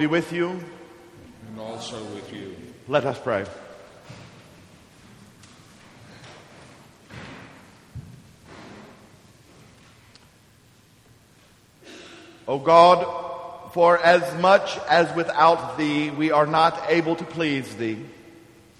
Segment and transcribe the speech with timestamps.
[0.00, 0.48] Be with you.
[0.48, 2.56] And also with you.
[2.88, 3.44] Let us pray.
[12.48, 17.98] O God, for as much as without thee we are not able to please thee,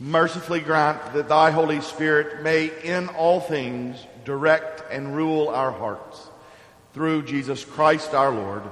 [0.01, 6.31] mercifully grant that thy Holy Spirit may in all things direct and rule our hearts.
[6.95, 8.63] Through Jesus Christ our Lord,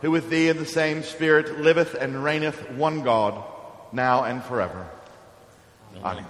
[0.00, 3.42] who with thee in the same Spirit liveth and reigneth one God,
[3.92, 4.86] now and forever.
[6.04, 6.24] Amen.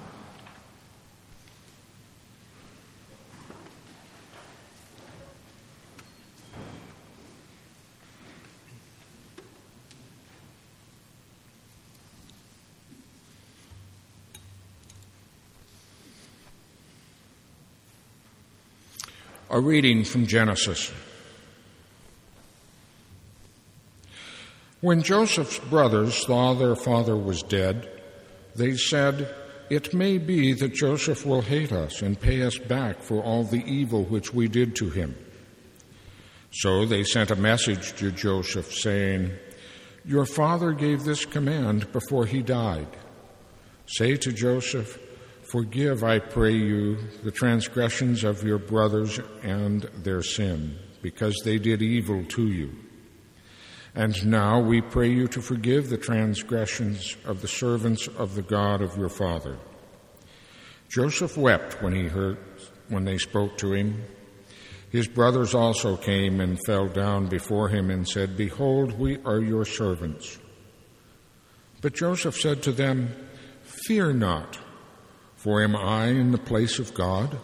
[19.50, 20.92] A reading from Genesis.
[24.80, 27.90] When Joseph's brothers saw their father was dead,
[28.54, 29.34] they said,
[29.70, 33.64] It may be that Joseph will hate us and pay us back for all the
[33.64, 35.16] evil which we did to him.
[36.52, 39.32] So they sent a message to Joseph saying,
[40.04, 42.88] Your father gave this command before he died.
[43.86, 44.96] Say to Joseph,
[45.50, 51.82] Forgive, I pray you, the transgressions of your brothers and their sin, because they did
[51.82, 52.87] evil to you.
[53.94, 58.80] And now we pray you to forgive the transgressions of the servants of the God
[58.82, 59.58] of your father.
[60.88, 62.38] Joseph wept when he heard
[62.88, 64.04] when they spoke to him.
[64.90, 69.66] His brothers also came and fell down before him and said, Behold, we are your
[69.66, 70.38] servants.
[71.82, 73.14] But Joseph said to them,
[73.62, 74.58] Fear not,
[75.36, 77.38] for am I in the place of God?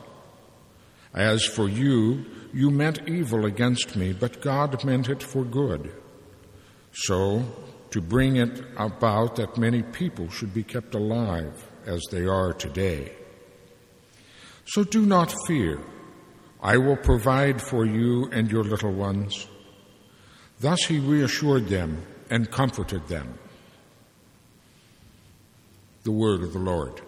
[1.12, 5.94] As for you, you meant evil against me, but God meant it for good.
[6.94, 7.44] So,
[7.90, 13.12] to bring it about that many people should be kept alive as they are today.
[14.66, 15.80] So do not fear.
[16.62, 19.46] I will provide for you and your little ones.
[20.60, 23.38] Thus he reassured them and comforted them.
[26.04, 27.00] The word of the Lord.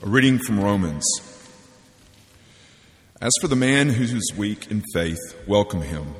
[0.00, 1.04] A reading from Romans.
[3.20, 6.14] As for the man who is weak in faith, welcome him,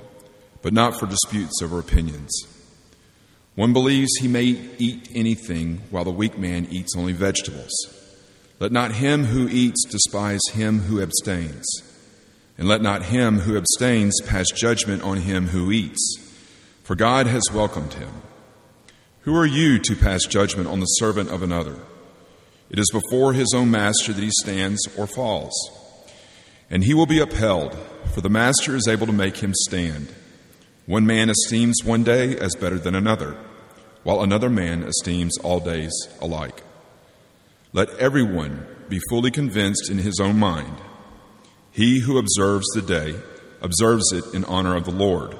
[0.62, 2.32] but not for disputes over opinions.
[3.54, 4.46] One believes he may
[4.78, 7.70] eat anything, while the weak man eats only vegetables.
[8.58, 11.64] Let not him who eats despise him who abstains,
[12.58, 16.16] and let not him who abstains pass judgment on him who eats,
[16.82, 18.10] for God has welcomed him.
[19.20, 21.76] Who are you to pass judgment on the servant of another?
[22.70, 25.54] It is before his own master that he stands or falls.
[26.70, 27.76] And he will be upheld,
[28.14, 30.12] for the master is able to make him stand.
[30.86, 33.36] One man esteems one day as better than another,
[34.02, 36.62] while another man esteems all days alike.
[37.72, 40.76] Let everyone be fully convinced in his own mind.
[41.72, 43.16] He who observes the day
[43.60, 45.36] observes it in honor of the Lord.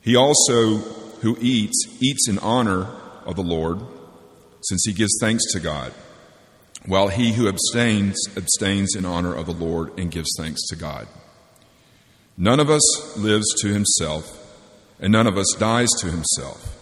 [0.00, 0.78] He also
[1.20, 2.86] who eats, eats in honor
[3.26, 3.80] of the Lord
[4.70, 5.92] since he gives thanks to God,
[6.86, 11.08] while he who abstains abstains in honor of the Lord and gives thanks to God.
[12.36, 14.24] None of us lives to himself,
[15.00, 16.78] and none of us dies to himself.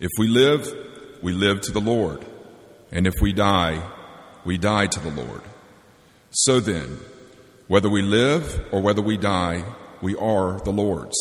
[0.00, 0.74] If we live,
[1.22, 2.24] we live to the Lord,
[2.90, 3.80] and if we die,
[4.44, 5.42] we die to the Lord.
[6.30, 6.98] So then,
[7.68, 9.62] whether we live or whether we die,
[10.02, 11.16] we are the Lord's.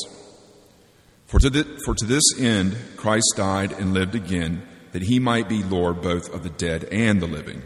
[1.28, 5.63] For to, for to this end Christ died and lived again that he might be
[5.63, 7.62] Lord both of the dead and the living.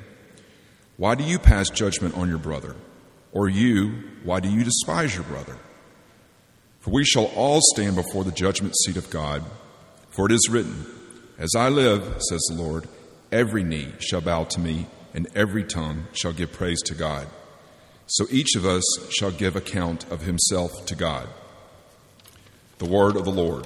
[0.98, 2.76] Why do you pass judgment on your brother?
[3.32, 5.58] Or you, why do you despise your brother?
[6.80, 9.44] For we shall all stand before the judgment seat of God.
[10.10, 10.86] For it is written,
[11.38, 12.88] As I live, says the Lord,
[13.32, 17.28] every knee shall bow to me, and every tongue shall give praise to God.
[18.06, 21.28] So each of us shall give account of himself to God.
[22.80, 23.66] The word of the Lord.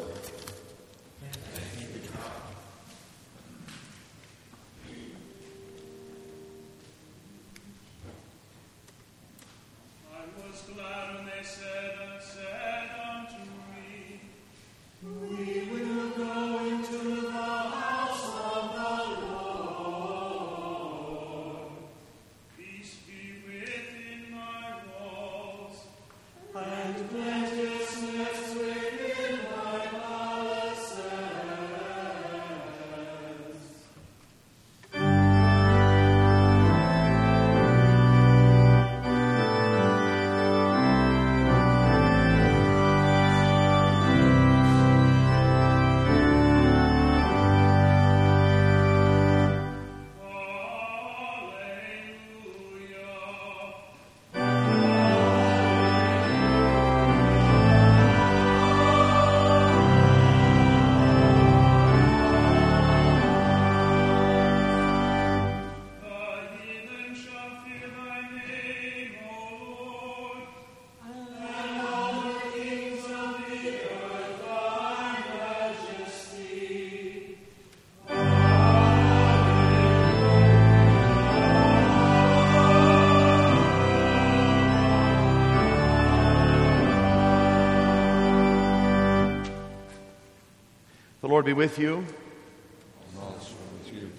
[91.48, 92.06] Be with you.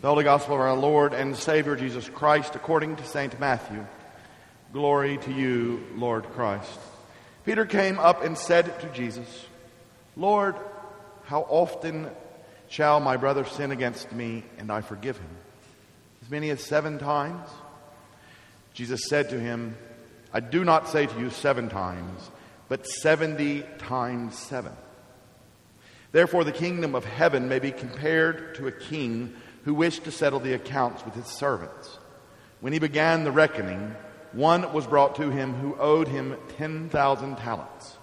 [0.00, 3.38] The Holy Gospel of our Lord and Savior Jesus Christ according to St.
[3.38, 3.84] Matthew.
[4.72, 6.78] Glory to you, Lord Christ.
[7.44, 9.44] Peter came up and said to Jesus,
[10.16, 10.56] Lord,
[11.24, 12.08] how often
[12.70, 15.36] shall my brother sin against me and I forgive him?
[16.22, 17.46] As many as seven times?
[18.72, 19.76] Jesus said to him,
[20.32, 22.30] I do not say to you seven times,
[22.70, 24.72] but seventy times seven.
[26.12, 30.40] Therefore, the kingdom of heaven may be compared to a king who wished to settle
[30.40, 31.98] the accounts with his servants.
[32.60, 33.94] When he began the reckoning,
[34.32, 37.96] one was brought to him who owed him 10,000 talents.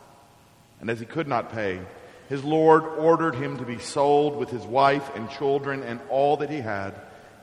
[0.80, 1.82] And as he could not pay,
[2.30, 6.50] his Lord ordered him to be sold with his wife and children and all that
[6.50, 6.96] he had,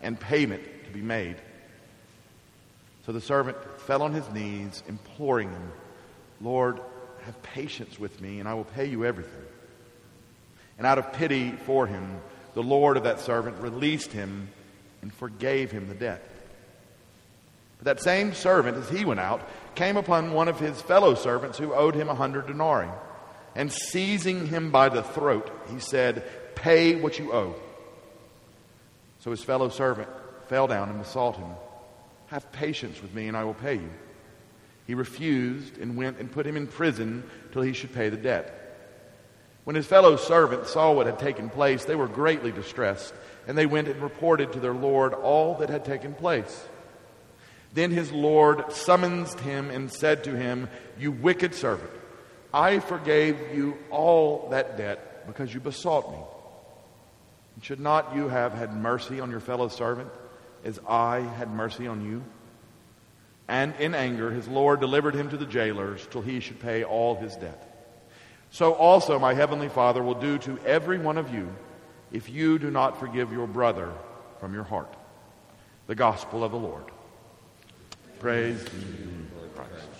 [0.03, 1.37] and payment to be made.
[3.07, 5.73] So the servant fell on his knees, imploring him,
[6.41, 6.81] Lord,
[7.25, 9.45] have patience with me, and I will pay you everything.
[10.83, 12.21] And out of pity for him,
[12.55, 14.49] the Lord of that servant released him
[15.01, 16.29] and forgave him the debt.
[17.79, 21.57] But that same servant, as he went out, came upon one of his fellow servants
[21.57, 22.91] who owed him a hundred denarii.
[23.55, 26.25] And seizing him by the throat, he said,
[26.57, 27.55] Pay what you owe.
[29.21, 30.09] So his fellow servant
[30.49, 31.51] fell down and besought him,
[32.27, 33.91] Have patience with me, and I will pay you.
[34.89, 38.59] He refused and went and put him in prison till he should pay the debt.
[39.65, 43.15] When his fellow servants saw what had taken place, they were greatly distressed,
[43.47, 46.67] and they went and reported to their Lord all that had taken place.
[47.73, 51.91] Then his Lord summoned him and said to him, You wicked servant,
[52.53, 56.19] I forgave you all that debt because you besought me.
[57.55, 60.11] And Should not you have had mercy on your fellow servant
[60.65, 62.23] as I had mercy on you?
[63.49, 67.15] And in anger, his Lord delivered him to the jailers till he should pay all
[67.15, 67.72] his debt.
[68.53, 71.49] So also my heavenly Father will do to every one of you
[72.13, 73.91] if you do not forgive your brother
[74.41, 74.95] from your heart.
[75.87, 76.85] The gospel of the Lord.
[78.21, 79.92] Praise to you, Christ.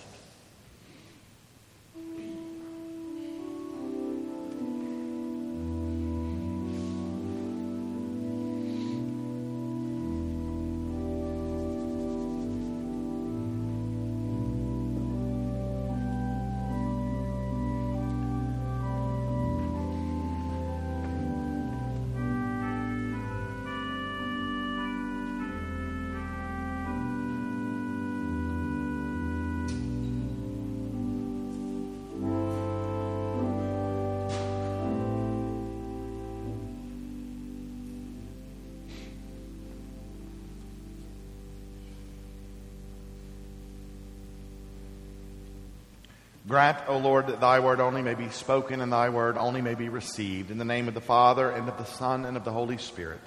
[46.53, 49.73] Grant, O Lord, that thy word only may be spoken and thy word only may
[49.73, 50.51] be received.
[50.51, 53.19] In the name of the Father, and of the Son, and of the Holy Spirit.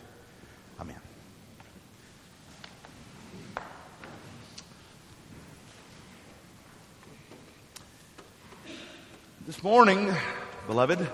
[0.80, 0.94] Amen.
[9.44, 10.14] This morning,
[10.68, 11.10] beloved,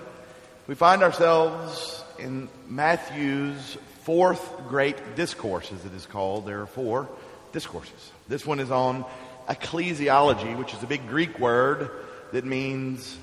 [0.66, 6.44] we find ourselves in Matthew's fourth great discourse, as it is called.
[6.44, 7.09] There are four
[7.53, 8.12] discourses.
[8.29, 9.07] This one is on
[9.49, 11.91] ecclesiology, which is a big Greek word
[12.33, 13.17] that means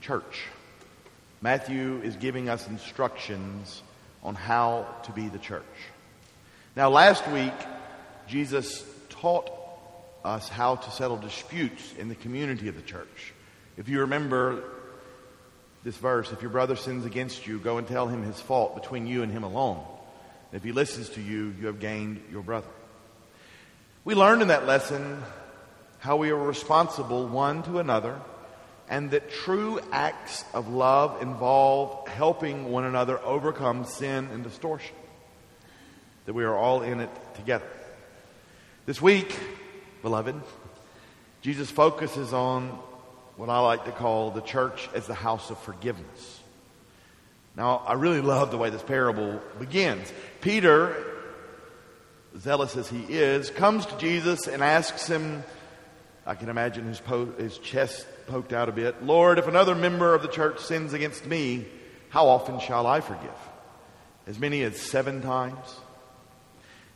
[0.00, 0.44] church.
[1.40, 3.82] Matthew is giving us instructions
[4.22, 5.62] on how to be the church.
[6.74, 7.54] Now, last week,
[8.26, 9.50] Jesus taught
[10.24, 13.32] us how to settle disputes in the community of the church.
[13.76, 14.64] If you remember
[15.84, 19.06] this verse, if your brother sins against you, go and tell him his fault between
[19.06, 19.84] you and him alone.
[20.52, 22.68] if he listens to you, you have gained your brother.
[24.04, 25.22] We learned in that lesson
[25.98, 28.20] how we are responsible one to another,
[28.88, 34.94] and that true acts of love involve helping one another overcome sin and distortion.
[36.26, 37.66] That we are all in it together.
[38.84, 39.36] This week,
[40.02, 40.40] beloved,
[41.40, 42.68] Jesus focuses on
[43.36, 46.40] what I like to call the church as the house of forgiveness.
[47.56, 50.12] Now, I really love the way this parable begins.
[50.40, 50.94] Peter,
[52.38, 55.42] zealous as he is, comes to Jesus and asks him,
[56.26, 59.04] I can imagine his, po- his chest poked out a bit.
[59.04, 61.66] Lord, if another member of the church sins against me,
[62.08, 63.30] how often shall I forgive?
[64.26, 65.76] As many as seven times?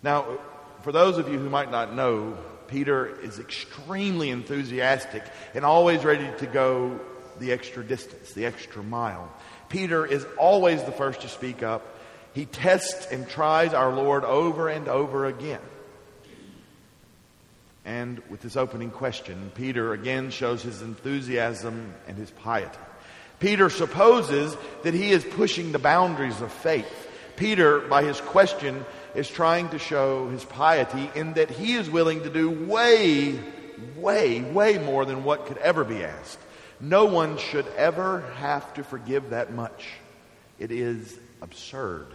[0.03, 0.38] Now,
[0.83, 5.23] for those of you who might not know, Peter is extremely enthusiastic
[5.55, 6.99] and always ready to go
[7.38, 9.33] the extra distance, the extra mile.
[9.69, 11.99] Peter is always the first to speak up.
[12.33, 15.61] He tests and tries our Lord over and over again.
[17.90, 22.79] And with this opening question, Peter again shows his enthusiasm and his piety.
[23.40, 26.87] Peter supposes that he is pushing the boundaries of faith.
[27.35, 32.22] Peter, by his question, is trying to show his piety in that he is willing
[32.22, 33.37] to do way,
[33.96, 36.38] way, way more than what could ever be asked.
[36.79, 39.88] No one should ever have to forgive that much.
[40.61, 42.07] It is absurd.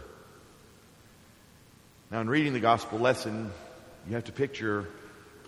[2.10, 3.52] Now, in reading the gospel lesson,
[4.08, 4.88] you have to picture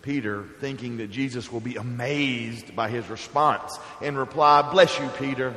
[0.03, 5.55] Peter thinking that Jesus will be amazed by his response and reply, Bless you, Peter.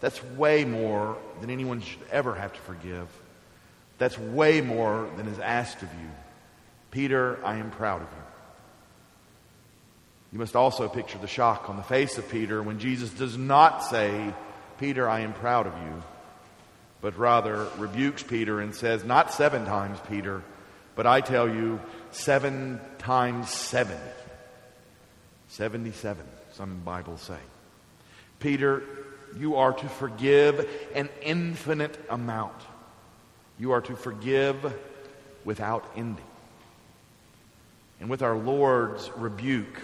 [0.00, 3.06] That's way more than anyone should ever have to forgive.
[3.98, 6.10] That's way more than is asked of you.
[6.90, 8.22] Peter, I am proud of you.
[10.32, 13.84] You must also picture the shock on the face of Peter when Jesus does not
[13.84, 14.34] say,
[14.78, 16.02] Peter, I am proud of you,
[17.00, 20.42] but rather rebukes Peter and says, Not seven times, Peter,
[20.96, 21.80] but I tell you,
[22.12, 24.00] seven times seventy.
[25.48, 27.36] 77, some Bibles say.
[28.40, 28.82] Peter,
[29.38, 32.56] you are to forgive an infinite amount.
[33.58, 34.56] You are to forgive
[35.44, 36.24] without ending.
[38.00, 39.80] And with our Lord's rebuke,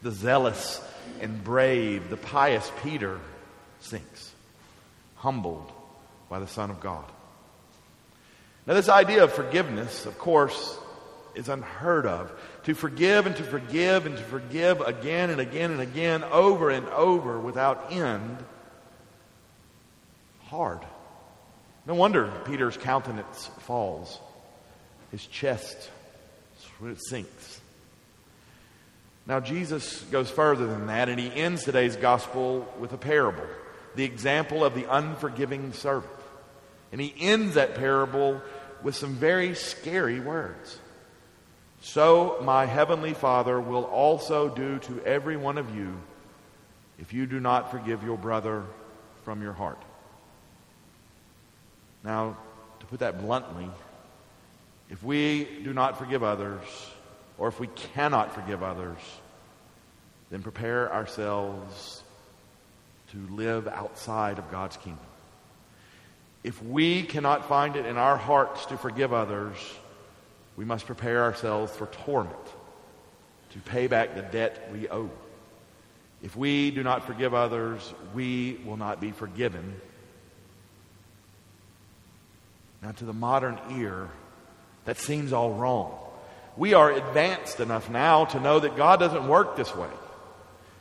[0.00, 0.80] the zealous
[1.20, 3.20] and brave, the pious Peter
[3.80, 4.32] sinks,
[5.16, 5.70] humbled
[6.30, 7.04] by the Son of God.
[8.66, 10.78] Now, this idea of forgiveness, of course,
[11.34, 12.32] is unheard of.
[12.64, 16.86] To forgive and to forgive and to forgive again and again and again, over and
[16.88, 18.38] over without end,
[20.44, 20.80] hard.
[21.86, 24.18] No wonder Peter's countenance falls,
[25.10, 25.90] his chest
[27.08, 27.60] sinks.
[29.26, 33.46] Now, Jesus goes further than that, and he ends today's gospel with a parable
[33.94, 36.12] the example of the unforgiving servant.
[36.92, 38.40] And he ends that parable
[38.82, 40.78] with some very scary words.
[41.84, 45.94] So my heavenly Father will also do to every one of you
[46.98, 48.64] if you do not forgive your brother
[49.22, 49.80] from your heart.
[52.02, 52.38] Now,
[52.80, 53.68] to put that bluntly,
[54.88, 56.62] if we do not forgive others,
[57.36, 58.98] or if we cannot forgive others,
[60.30, 62.02] then prepare ourselves
[63.12, 65.04] to live outside of God's kingdom.
[66.42, 69.58] If we cannot find it in our hearts to forgive others,
[70.56, 72.36] we must prepare ourselves for torment,
[73.52, 75.10] to pay back the debt we owe.
[76.22, 79.80] If we do not forgive others, we will not be forgiven
[82.84, 84.10] now, to the modern ear,
[84.84, 85.98] that seems all wrong.
[86.58, 89.88] We are advanced enough now to know that God doesn't work this way.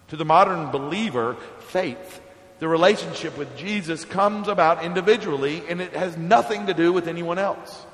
[0.10, 2.22] To the modern believer, faith,
[2.60, 7.40] the relationship with Jesus comes about individually and it has nothing to do with anyone
[7.40, 7.86] else.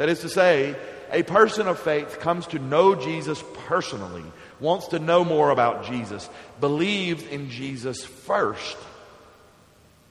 [0.00, 0.74] That is to say,
[1.12, 4.24] a person of faith comes to know Jesus personally,
[4.58, 6.26] wants to know more about Jesus,
[6.58, 8.78] believes in Jesus first,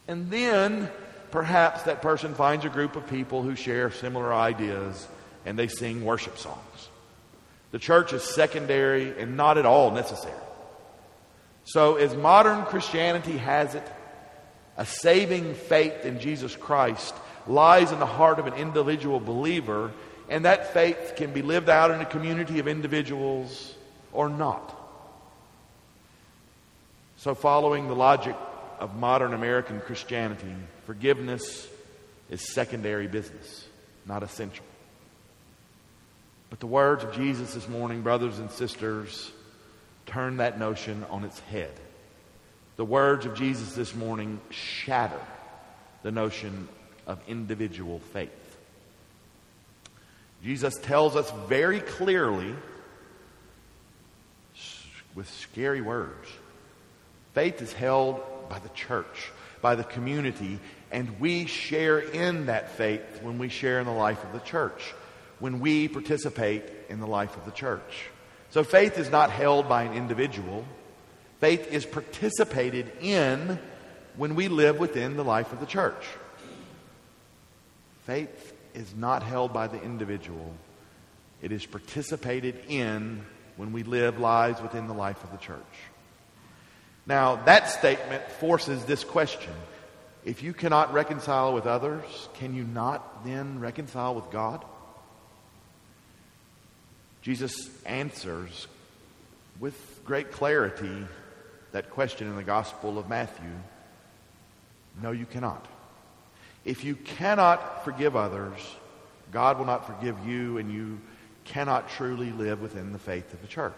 [0.07, 0.91] and then
[1.31, 5.07] perhaps that person finds a group of people who share similar ideas
[5.43, 6.89] and they sing worship songs.
[7.71, 10.35] The church is secondary and not at all necessary.
[11.63, 13.91] So, as modern Christianity has it,
[14.77, 17.15] a saving faith in Jesus Christ
[17.49, 19.91] lies in the heart of an individual believer,
[20.29, 23.75] and that faith can be lived out in a community of individuals
[24.13, 24.75] or not.
[27.17, 28.35] So, following the logic
[28.79, 31.67] of modern American Christianity, forgiveness
[32.29, 33.67] is secondary business,
[34.05, 34.65] not essential.
[36.49, 39.31] But the words of Jesus this morning, brothers and sisters,
[40.05, 41.71] turn that notion on its head.
[42.77, 45.19] The words of Jesus this morning shatter
[46.03, 46.67] the notion
[47.09, 48.29] of individual faith.
[50.43, 52.53] Jesus tells us very clearly,
[55.15, 56.29] with scary words,
[57.33, 60.59] faith is held by the church, by the community,
[60.91, 64.93] and we share in that faith when we share in the life of the church,
[65.39, 68.09] when we participate in the life of the church.
[68.51, 70.63] So faith is not held by an individual.
[71.39, 73.57] Faith is participated in
[74.15, 76.03] when we live within the life of the church.
[78.09, 80.51] Faith is not held by the individual.
[81.43, 83.23] It is participated in
[83.55, 85.59] when we live lives within the life of the church.
[87.05, 89.53] Now, that statement forces this question.
[90.25, 94.65] If you cannot reconcile with others, can you not then reconcile with God?
[97.21, 98.65] Jesus answers
[99.59, 101.05] with great clarity
[101.73, 103.51] that question in the Gospel of Matthew.
[104.99, 105.63] No, you cannot.
[106.65, 108.59] If you cannot forgive others,
[109.31, 110.99] God will not forgive you, and you
[111.45, 113.73] cannot truly live within the faith of the church.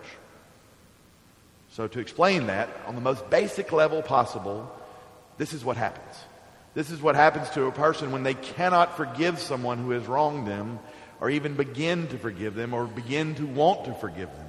[1.71, 4.69] So, to explain that on the most basic level possible,
[5.37, 6.15] This is what happens.
[6.75, 10.47] This is what happens to a person when they cannot forgive someone who has wronged
[10.47, 10.77] them,
[11.19, 14.47] or even begin to forgive them, or begin to want to forgive them.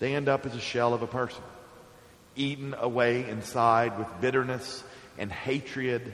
[0.00, 1.42] They end up as a shell of a person,
[2.34, 4.82] eaten away inside with bitterness
[5.18, 6.12] and hatred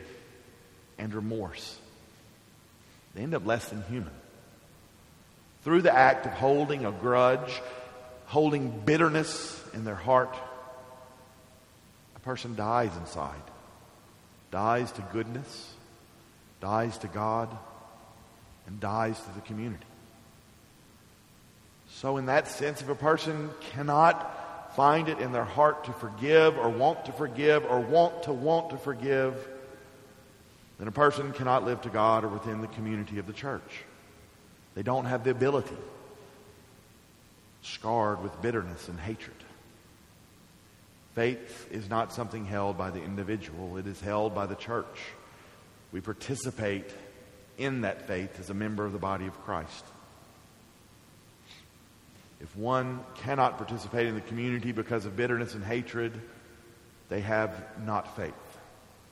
[0.98, 1.78] and remorse.
[3.14, 4.12] They end up less than human.
[5.62, 7.60] Through the act of holding a grudge,
[8.26, 10.36] holding bitterness in their heart,
[12.16, 13.42] a person dies inside,
[14.50, 15.72] dies to goodness,
[16.60, 17.48] dies to God,
[18.66, 19.84] and dies to the community.
[21.90, 26.58] So, in that sense, if a person cannot find it in their heart to forgive
[26.58, 29.48] or want to forgive or want to want to forgive,
[30.78, 33.84] then a person cannot live to God or within the community of the church.
[34.74, 35.76] They don't have the ability,
[37.62, 39.36] scarred with bitterness and hatred.
[41.14, 44.98] Faith is not something held by the individual, it is held by the church.
[45.92, 46.90] We participate
[47.56, 49.84] in that faith as a member of the body of Christ.
[52.40, 56.20] If one cannot participate in the community because of bitterness and hatred,
[57.08, 58.34] they have not faith,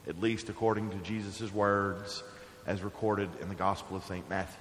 [0.07, 2.23] at least according to Jesus' words
[2.65, 4.27] as recorded in the Gospel of St.
[4.29, 4.59] Matthew.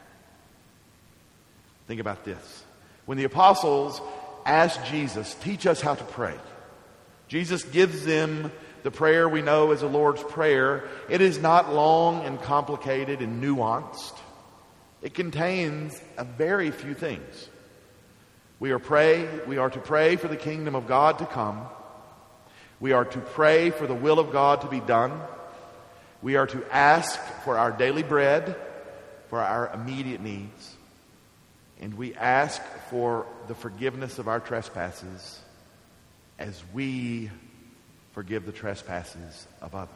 [1.86, 2.64] Think about this.
[3.06, 4.00] When the apostles
[4.46, 6.34] asked Jesus, teach us how to pray,
[7.28, 8.52] Jesus gives them
[8.82, 10.84] the prayer we know as the Lord's Prayer.
[11.08, 14.18] It is not long and complicated and nuanced.
[15.02, 17.48] It contains a very few things.
[18.60, 21.62] We are pray, we are to pray for the kingdom of God to come.
[22.82, 25.20] We are to pray for the will of God to be done.
[26.20, 28.56] We are to ask for our daily bread,
[29.28, 30.74] for our immediate needs.
[31.80, 35.38] And we ask for the forgiveness of our trespasses
[36.40, 37.30] as we
[38.14, 39.94] forgive the trespasses of others.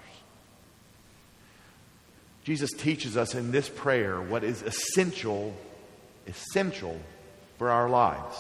[2.44, 5.56] Jesus teaches us in this prayer what is essential,
[6.28, 7.00] essential
[7.58, 8.36] for our lives.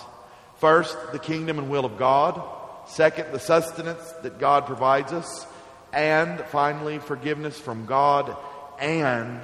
[0.58, 2.40] First, the kingdom and will of God.
[2.86, 5.46] Second, the sustenance that God provides us.
[5.92, 8.36] And finally, forgiveness from God
[8.78, 9.40] and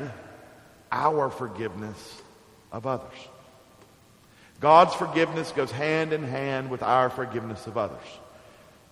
[0.91, 2.23] our forgiveness
[2.71, 3.17] of others.
[4.61, 8.07] God's forgiveness goes hand in hand with our forgiveness of others.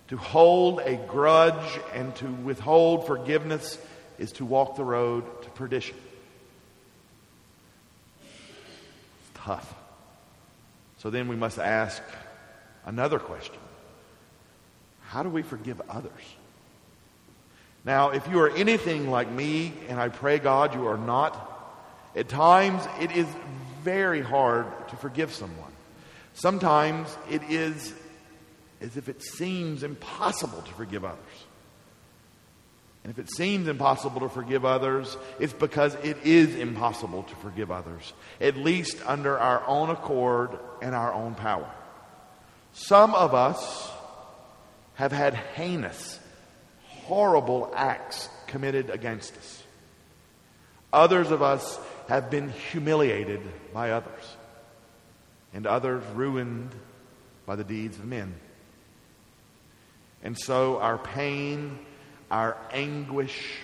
[0.09, 3.77] To hold a grudge and to withhold forgiveness
[4.19, 5.95] is to walk the road to perdition.
[8.21, 9.73] It's tough.
[10.97, 12.03] So then we must ask
[12.85, 13.60] another question
[15.11, 16.23] How do we forgive others?
[17.83, 21.35] Now, if you are anything like me, and I pray God you are not,
[22.15, 23.27] at times it is
[23.83, 25.73] very hard to forgive someone.
[26.33, 27.93] Sometimes it is
[28.79, 31.19] as if it seems impossible to forgive others.
[33.03, 37.69] And if it seems impossible to forgive others, it's because it is impossible to forgive
[37.69, 41.69] others, at least under our own accord and our own power.
[42.71, 43.90] Some of us
[44.95, 46.19] have had heinous,
[46.87, 49.63] horrible acts committed against us.
[50.93, 53.41] Others of us have been humiliated
[53.73, 54.35] by others,
[55.53, 56.71] and others ruined
[57.45, 58.33] by the deeds of men.
[60.23, 61.79] And so our pain,
[62.29, 63.57] our anguish,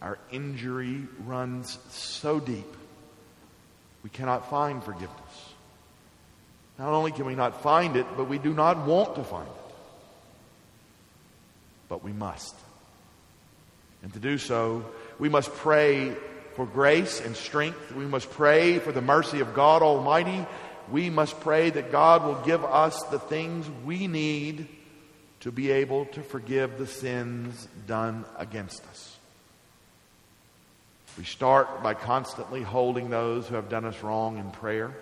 [0.00, 2.76] our injury runs so deep,
[4.02, 5.54] we cannot find forgiveness.
[6.78, 9.61] Not only can we not find it, but we do not want to find it.
[11.92, 12.54] But we must.
[14.02, 14.86] And to do so,
[15.18, 16.16] we must pray
[16.54, 17.92] for grace and strength.
[17.92, 20.46] We must pray for the mercy of God Almighty.
[20.90, 24.68] We must pray that God will give us the things we need
[25.40, 29.18] to be able to forgive the sins done against us.
[31.18, 34.96] We start by constantly holding those who have done us wrong in prayer.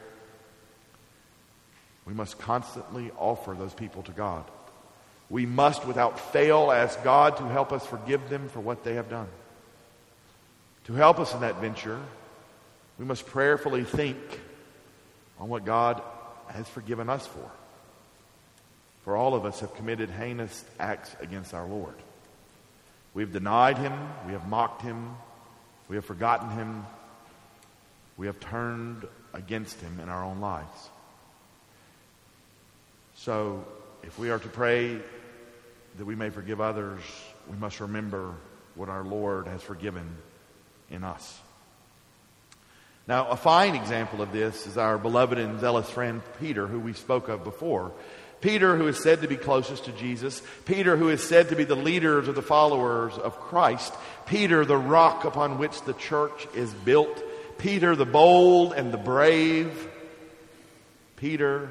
[2.05, 4.44] We must constantly offer those people to God.
[5.31, 9.09] We must, without fail, ask God to help us forgive them for what they have
[9.09, 9.29] done.
[10.85, 12.01] To help us in that venture,
[12.99, 14.19] we must prayerfully think
[15.38, 16.03] on what God
[16.49, 17.51] has forgiven us for.
[19.05, 21.95] For all of us have committed heinous acts against our Lord.
[23.14, 23.93] We've denied him,
[24.26, 25.14] we have mocked him,
[25.89, 26.85] we have forgotten him,
[28.16, 30.91] we have turned against him in our own lives.
[33.14, 33.64] So,
[34.03, 34.99] if we are to pray
[35.97, 37.01] that we may forgive others,
[37.51, 38.34] we must remember
[38.74, 40.16] what our Lord has forgiven
[40.91, 41.38] in us.
[43.07, 46.93] Now, a fine example of this is our beloved and zealous friend Peter, who we
[46.93, 47.93] spoke of before.
[48.41, 51.64] Peter, who is said to be closest to Jesus, Peter, who is said to be
[51.64, 53.93] the leaders of the followers of Christ,
[54.26, 57.22] Peter, the rock upon which the church is built,
[57.59, 59.88] Peter, the bold and the brave,
[61.16, 61.70] Peter,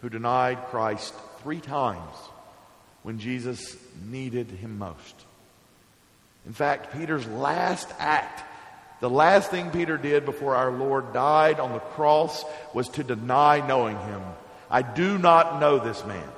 [0.00, 2.16] who denied Christ three times
[3.04, 3.76] when Jesus
[4.10, 5.14] needed him most.
[6.46, 8.42] In fact, Peter's last act,
[9.00, 13.64] the last thing Peter did before our Lord died on the cross was to deny
[13.66, 14.22] knowing him.
[14.70, 16.28] I do not know this man.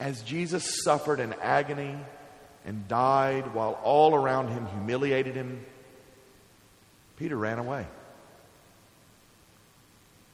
[0.00, 1.94] As Jesus suffered in agony
[2.64, 5.64] and died while all around him humiliated him,
[7.18, 7.86] Peter ran away.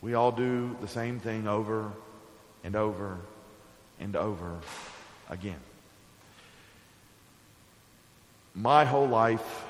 [0.00, 1.90] We all do the same thing over
[2.62, 3.18] and over
[4.00, 4.58] and over
[5.30, 5.60] again.
[8.54, 9.64] My whole life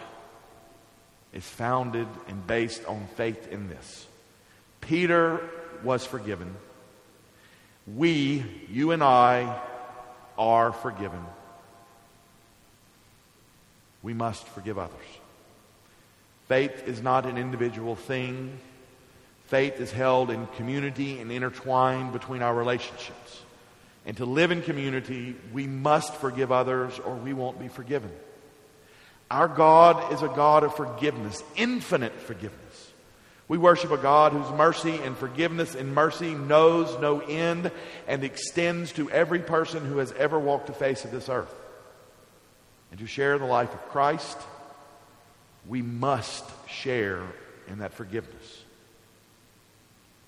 [1.32, 4.06] is founded and based on faith in this.
[4.80, 5.40] Peter
[5.82, 6.54] was forgiven.
[7.86, 9.60] We, you and I,
[10.38, 11.24] are forgiven.
[14.02, 15.06] We must forgive others.
[16.48, 18.58] Faith is not an individual thing.
[19.46, 23.40] Faith is held in community and intertwined between our relationships.
[24.06, 28.12] And to live in community, we must forgive others or we won't be forgiven.
[29.30, 32.60] Our God is a God of forgiveness, infinite forgiveness.
[33.48, 37.70] We worship a God whose mercy and forgiveness and mercy knows no end
[38.06, 41.54] and extends to every person who has ever walked the face of this earth.
[42.90, 44.38] And to share the life of Christ,
[45.66, 47.22] we must share
[47.68, 48.62] in that forgiveness.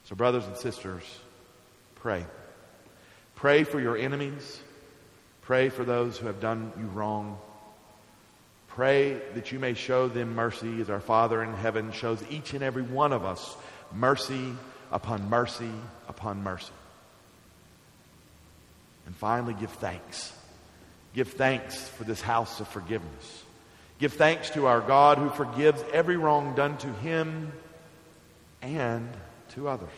[0.04, 1.02] So, brothers and sisters,
[1.96, 2.26] pray.
[3.36, 4.60] Pray for your enemies.
[5.42, 7.38] Pray for those who have done you wrong.
[8.68, 12.62] Pray that you may show them mercy as our Father in heaven shows each and
[12.62, 13.56] every one of us
[13.92, 14.52] mercy
[14.90, 15.70] upon mercy
[16.08, 16.72] upon mercy.
[19.06, 20.32] And finally, give thanks.
[21.14, 23.44] Give thanks for this house of forgiveness.
[23.98, 27.52] Give thanks to our God who forgives every wrong done to him
[28.60, 29.08] and
[29.50, 29.88] to others.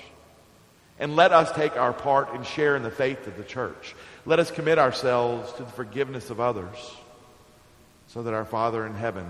[0.98, 3.94] And let us take our part and share in the faith of the church.
[4.26, 6.76] Let us commit ourselves to the forgiveness of others
[8.08, 9.26] so that our Father in heaven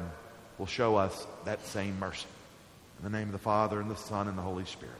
[0.56, 2.26] will show us that same mercy.
[2.98, 4.94] In the name of the Father, and the Son, and the Holy Spirit.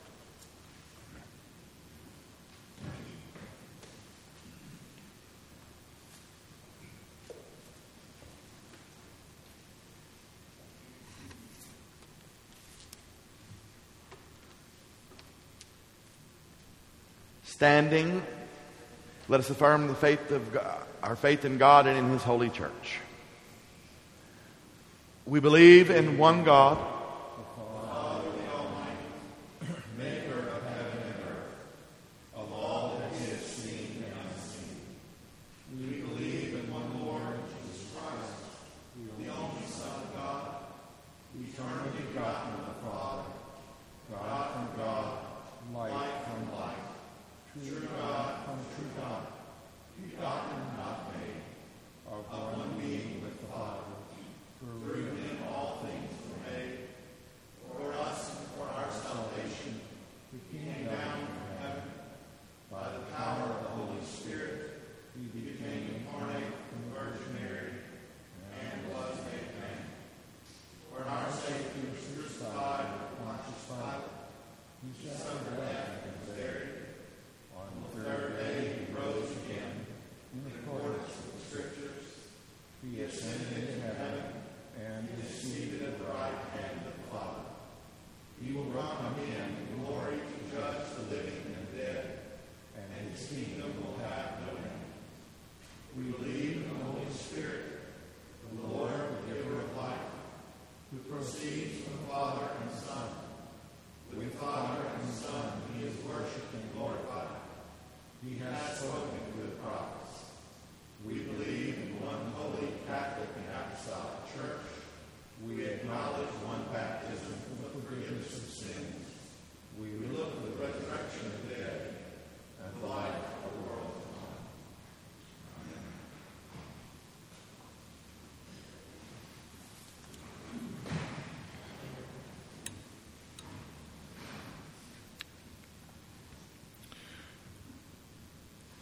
[17.59, 18.22] Standing,
[19.26, 22.50] let us affirm the faith of God, our faith in God and in His holy
[22.50, 23.00] church.
[25.26, 26.78] We believe in one God.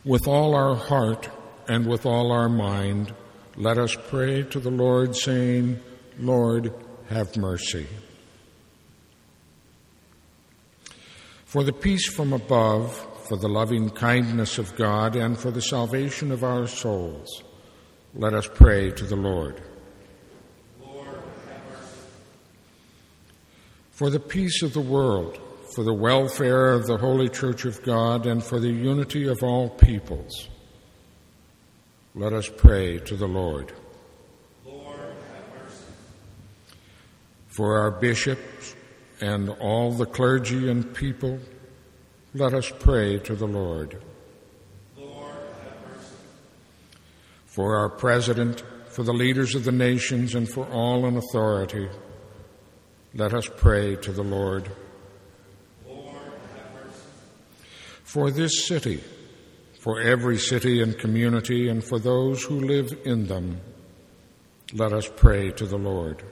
[0.07, 1.29] With all our heart
[1.67, 3.13] and with all our mind,
[3.57, 5.81] let us pray to the Lord, saying,
[6.21, 6.73] Lord,
[7.09, 7.89] have mercy.
[11.45, 12.95] For the peace from above,
[13.27, 17.43] for the loving kindness of God and for the salvation of our souls.
[18.15, 19.61] Let us pray to the Lord.
[20.81, 22.01] Lord, have mercy.
[23.91, 25.41] For the peace of the world,
[25.75, 29.69] for the welfare of the Holy Church of God, and for the unity of all
[29.69, 30.49] peoples.
[32.15, 33.73] Let us pray to the Lord.
[34.65, 35.85] Lord, have mercy.
[37.49, 38.75] For our bishops
[39.21, 41.39] and all the clergy and people,
[42.33, 44.03] let us pray to the Lord.
[44.97, 46.15] Lord, have mercy.
[47.47, 51.89] For our president, for the leaders of the nations, and for all in authority,
[53.15, 54.71] let us pray to the Lord.
[58.17, 59.05] For this city,
[59.79, 63.61] for every city and community, and for those who live in them,
[64.73, 66.23] let us pray to the Lord.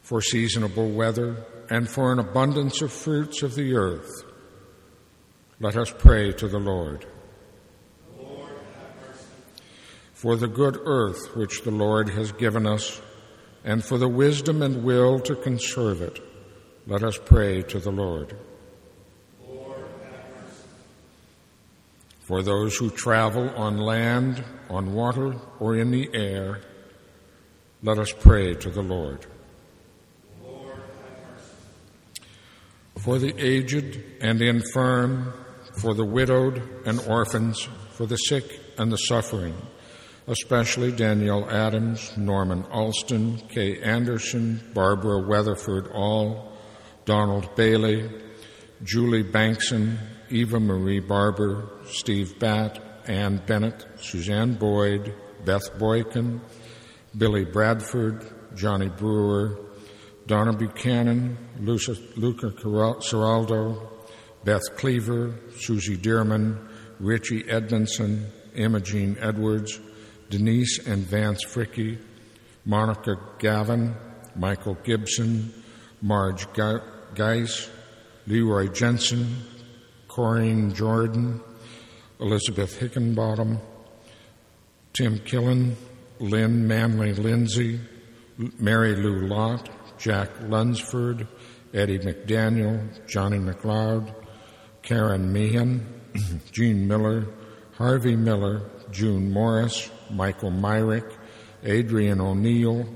[0.00, 1.36] For seasonable weather
[1.70, 4.10] and for an abundance of fruits of the earth,
[5.60, 7.06] let us pray to the Lord.
[10.14, 13.00] For the good earth which the Lord has given us,
[13.62, 16.18] and for the wisdom and will to conserve it,
[16.86, 18.36] let us pray to the Lord.
[22.22, 26.60] For those who travel on land, on water, or in the air,
[27.82, 29.26] let us pray to the Lord.
[32.98, 35.32] For the aged and infirm,
[35.80, 39.56] for the widowed and orphans, for the sick and the suffering,
[40.28, 46.51] especially Daniel Adams, Norman Alston, Kay Anderson, Barbara Weatherford All,
[47.04, 48.10] Donald Bailey,
[48.84, 49.98] Julie Bankson,
[50.30, 56.40] Eva Marie Barber, Steve Batt, Ann Bennett, Suzanne Boyd, Beth Boykin,
[57.16, 58.24] Billy Bradford,
[58.54, 59.58] Johnny Brewer,
[60.26, 63.88] Donna Buchanan, Luca, Luca Seraldo,
[64.44, 66.68] Beth Cleaver, Susie Dearman,
[67.00, 69.80] Richie Edmondson, Imogene Edwards,
[70.30, 71.98] Denise and Vance Fricky,
[72.64, 73.94] Monica Gavin,
[74.36, 75.52] Michael Gibson,
[76.02, 76.46] Marge
[77.14, 77.70] Geis,
[78.26, 79.36] Leroy Jensen,
[80.08, 81.40] Corinne Jordan,
[82.20, 83.58] Elizabeth Hickenbottom,
[84.92, 85.74] Tim Killen,
[86.18, 87.80] Lynn Manley Lindsay,
[88.58, 91.26] Mary Lou Lott, Jack Lunsford,
[91.72, 94.12] Eddie McDaniel, Johnny McLeod,
[94.82, 95.86] Karen Meehan,
[96.52, 97.26] Jean Miller,
[97.74, 101.16] Harvey Miller, June Morris, Michael Myrick,
[101.64, 102.86] Adrian O'Neill,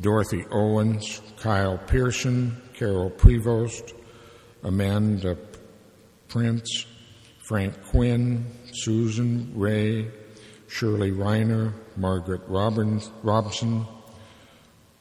[0.00, 3.92] Dorothy Owens, Kyle Pearson, Carol Prevost,
[4.62, 5.36] Amanda
[6.28, 6.86] Prince,
[7.46, 10.10] Frank Quinn, Susan Ray,
[10.66, 13.86] Shirley Reiner, Margaret Robson,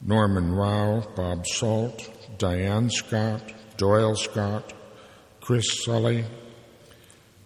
[0.02, 4.74] Norman Rao, Bob Salt, Diane Scott, Doyle Scott,
[5.40, 6.26] Chris Sully,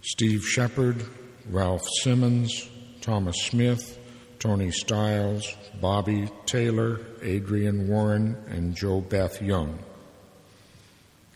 [0.02, 1.06] Steve Shepard,
[1.50, 2.70] Ralph Simmons,
[3.02, 3.97] Thomas Smith,
[4.40, 9.80] Tony Stiles, Bobby Taylor, Adrian Warren, and Joe Beth Young.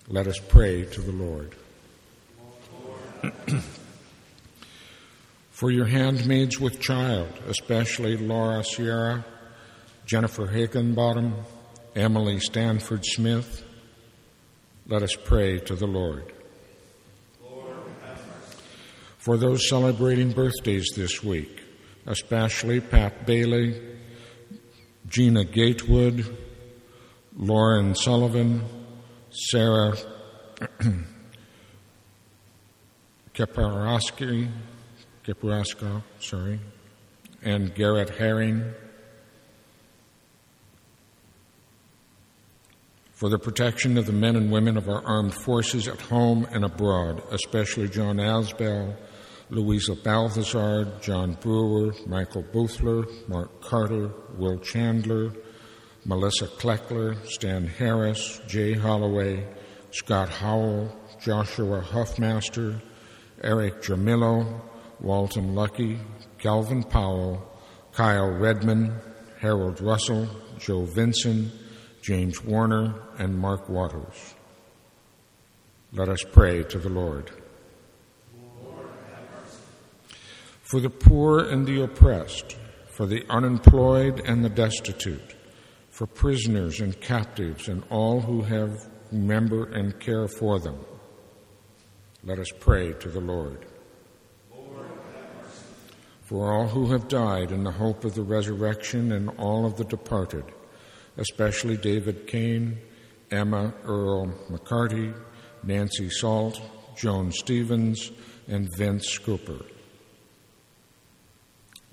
[0.07, 1.55] Let us pray to the Lord.
[5.51, 9.25] For your handmaids with child, especially Laura Sierra,
[10.05, 11.35] Jennifer Higginbottom,
[11.95, 13.63] Emily Stanford Smith,
[14.87, 16.33] let us pray to the Lord.
[17.43, 17.75] Lord
[19.17, 21.60] For those celebrating birthdays this week,
[22.05, 23.81] especially Pat Bailey,
[25.07, 26.37] Gina Gatewood,
[27.35, 28.63] Lauren Sullivan,
[29.29, 29.95] Sarah
[33.33, 34.49] Kaparaski,
[35.25, 36.59] Kaparaska, sorry,
[37.41, 38.73] and Garrett Herring.
[43.13, 46.65] For the protection of the men and women of our armed forces at home and
[46.65, 48.95] abroad, especially John Asbell,
[49.51, 55.33] Louisa Balthazar, John Brewer, Michael Boothler, Mark Carter, Will Chandler,
[56.05, 59.45] Melissa Kleckler, Stan Harris, Jay Holloway,
[59.91, 62.81] Scott Howell, Joshua Huffmaster,
[63.43, 64.61] Eric Jamillo,
[65.01, 65.99] Walton Lucky,
[66.37, 67.45] Calvin Powell,
[67.91, 68.95] Kyle Redman,
[69.41, 70.29] Harold Russell,
[70.59, 71.51] Joe Vinson,
[72.01, 74.35] James Warner, and Mark Waters.
[75.91, 77.40] Let us pray to the Lord.
[80.71, 82.55] For the poor and the oppressed,
[82.87, 85.35] for the unemployed and the destitute,
[85.89, 90.77] for prisoners and captives and all who have remember and care for them.
[92.23, 93.65] Let us pray to the Lord.
[96.21, 99.83] For all who have died in the hope of the resurrection and all of the
[99.83, 100.45] departed,
[101.17, 102.77] especially David Kane,
[103.29, 105.13] Emma Earl McCarty,
[105.63, 106.61] Nancy Salt,
[106.95, 108.09] Joan Stevens,
[108.47, 109.59] and Vince Cooper.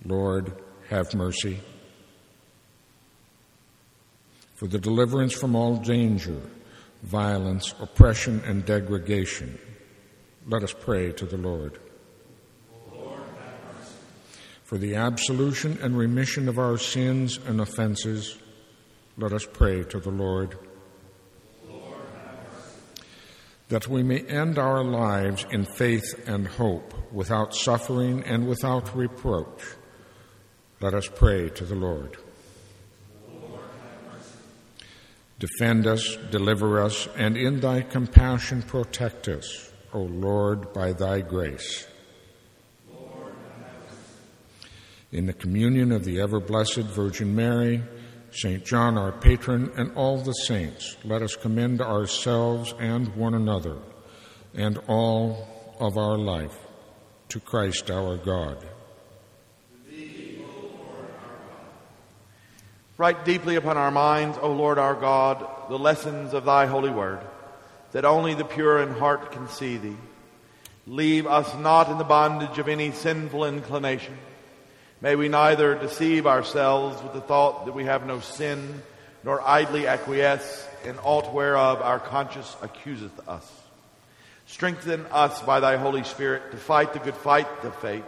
[0.04, 0.52] Lord,
[0.88, 1.60] have mercy.
[4.54, 6.40] For the deliverance from all danger,
[7.02, 9.58] violence, oppression, and degradation,
[10.46, 11.78] let us pray to the Lord.
[12.92, 13.20] Lord
[14.64, 18.38] For the absolution and remission of our sins and offenses,
[19.16, 20.58] let us pray to the Lord.
[21.68, 21.98] Lord
[23.68, 29.62] that we may end our lives in faith and hope, without suffering and without reproach.
[30.80, 32.16] Let us pray to the Lord.
[33.28, 33.60] Lord
[35.40, 41.84] Defend us, deliver us, and in thy compassion protect us, O Lord, by thy grace.
[42.92, 43.32] Lord.
[45.10, 47.82] In the communion of the ever blessed Virgin Mary,
[48.30, 48.64] St.
[48.64, 53.78] John, our patron, and all the saints, let us commend ourselves and one another
[54.54, 56.56] and all of our life
[57.30, 58.64] to Christ our God.
[62.98, 67.20] Write deeply upon our minds, O Lord our God, the lessons of thy holy word,
[67.92, 69.96] that only the pure in heart can see thee.
[70.84, 74.18] Leave us not in the bondage of any sinful inclination.
[75.00, 78.82] May we neither deceive ourselves with the thought that we have no sin,
[79.22, 83.48] nor idly acquiesce in aught whereof our conscience accuseth us.
[84.46, 88.02] Strengthen us by thy Holy Spirit to fight the good fight of faith,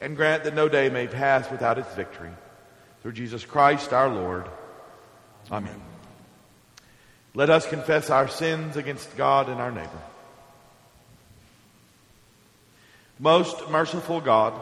[0.00, 2.30] and grant that no day may pass without its victory.
[3.02, 4.46] Through Jesus Christ our Lord.
[5.50, 5.80] Amen.
[7.34, 10.02] Let us confess our sins against God and our neighbor.
[13.18, 14.54] Most merciful God,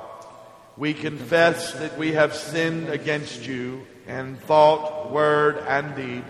[0.76, 6.24] we confess that we have sinned against you in thought, word, and deed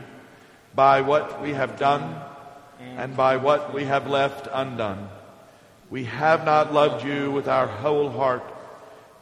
[0.74, 2.20] by what we have done
[2.80, 5.08] and by what we have left undone.
[5.90, 8.42] We have not loved you with our whole heart.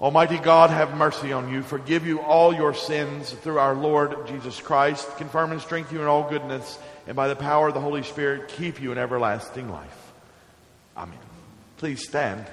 [0.00, 4.60] Almighty God, have mercy on you, forgive you all your sins through our Lord Jesus
[4.60, 6.78] Christ, confirm and strengthen you in all goodness,
[7.08, 10.12] and by the power of the Holy Spirit, keep you in everlasting life.
[10.96, 11.18] Amen.
[11.78, 12.46] Please stand.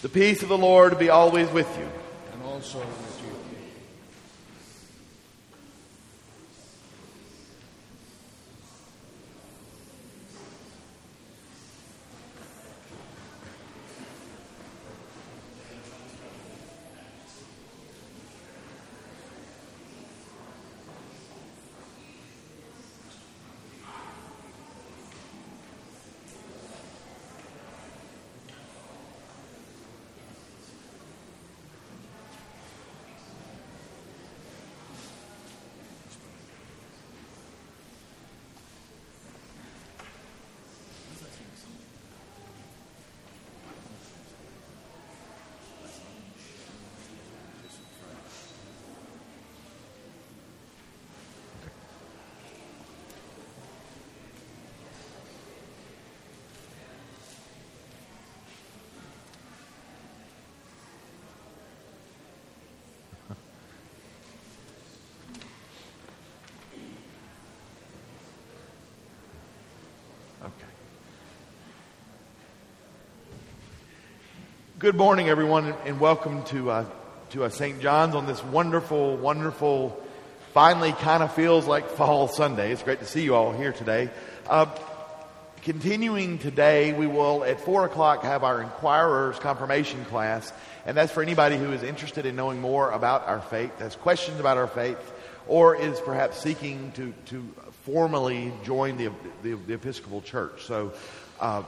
[0.00, 1.88] The peace of the Lord be always with you.
[2.32, 2.80] And also
[74.84, 76.84] Good morning, everyone, and welcome to uh,
[77.30, 77.80] to uh, St.
[77.80, 79.98] John's on this wonderful, wonderful.
[80.52, 82.70] Finally, kind of feels like fall Sunday.
[82.70, 84.10] It's great to see you all here today.
[84.46, 84.66] Uh,
[85.62, 90.52] continuing today, we will at four o'clock have our Inquirers confirmation class,
[90.84, 94.38] and that's for anybody who is interested in knowing more about our faith, has questions
[94.38, 94.98] about our faith,
[95.46, 97.42] or is perhaps seeking to to
[97.86, 99.10] formally join the
[99.42, 100.62] the, the Episcopal Church.
[100.66, 100.92] So
[101.40, 101.62] uh,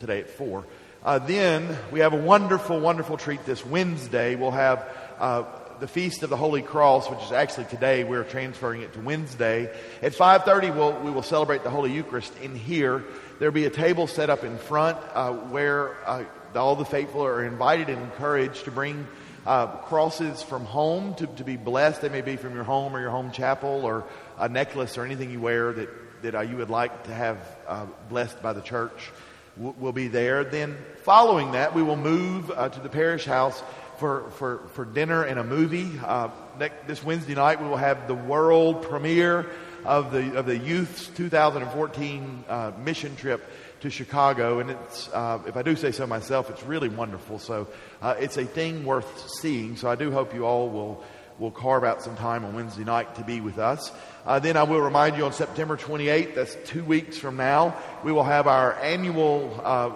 [0.00, 0.64] today at four.
[1.04, 4.36] Uh, then we have a wonderful, wonderful treat this Wednesday.
[4.36, 4.88] We'll have
[5.18, 5.42] uh,
[5.80, 8.04] the Feast of the Holy Cross, which is actually today.
[8.04, 9.74] We're transferring it to Wednesday.
[10.00, 13.02] At 5.30, we'll, we will celebrate the Holy Eucharist in here.
[13.40, 16.22] There'll be a table set up in front uh, where uh,
[16.54, 19.08] all the faithful are invited and encouraged to bring
[19.44, 22.00] uh, crosses from home to, to be blessed.
[22.02, 24.04] They may be from your home or your home chapel or
[24.38, 27.86] a necklace or anything you wear that, that uh, you would like to have uh,
[28.08, 29.10] blessed by the church.
[29.56, 30.44] We'll, we'll be there.
[30.44, 33.62] Then following that, we will move uh, to the parish house
[33.98, 35.90] for, for, for dinner and a movie.
[36.04, 36.28] Uh,
[36.58, 39.46] next, this Wednesday night, we will have the world premiere
[39.84, 43.42] of the, of the youth's 2014 uh, mission trip
[43.80, 44.60] to Chicago.
[44.60, 47.38] And it's, uh, if I do say so myself, it's really wonderful.
[47.38, 47.68] So
[48.00, 49.76] uh, it's a thing worth seeing.
[49.76, 51.04] So I do hope you all will,
[51.42, 53.90] will carve out some time on Wednesday night to be with us.
[54.24, 58.12] Uh, then I will remind you on September 28th, that's two weeks from now, we
[58.12, 59.90] will have our annual, uh,